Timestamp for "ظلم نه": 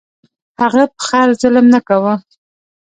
1.41-1.79